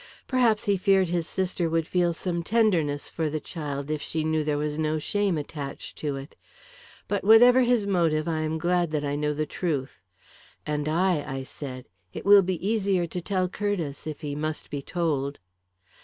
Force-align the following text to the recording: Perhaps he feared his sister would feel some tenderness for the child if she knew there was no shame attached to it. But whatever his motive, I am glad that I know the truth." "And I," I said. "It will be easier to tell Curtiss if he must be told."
Perhaps 0.27 0.65
he 0.65 0.77
feared 0.77 1.09
his 1.09 1.27
sister 1.27 1.69
would 1.69 1.85
feel 1.85 2.11
some 2.11 2.41
tenderness 2.41 3.07
for 3.07 3.29
the 3.29 3.39
child 3.39 3.91
if 3.91 4.01
she 4.01 4.23
knew 4.23 4.43
there 4.43 4.57
was 4.57 4.79
no 4.79 4.97
shame 4.97 5.37
attached 5.37 5.95
to 5.99 6.15
it. 6.15 6.35
But 7.07 7.23
whatever 7.23 7.61
his 7.61 7.85
motive, 7.85 8.27
I 8.27 8.39
am 8.39 8.57
glad 8.57 8.89
that 8.93 9.05
I 9.05 9.15
know 9.15 9.35
the 9.35 9.45
truth." 9.45 10.01
"And 10.65 10.89
I," 10.89 11.23
I 11.23 11.43
said. 11.43 11.87
"It 12.13 12.25
will 12.25 12.41
be 12.41 12.67
easier 12.67 13.05
to 13.05 13.21
tell 13.21 13.47
Curtiss 13.47 14.07
if 14.07 14.21
he 14.21 14.33
must 14.33 14.71
be 14.71 14.81
told." 14.81 15.39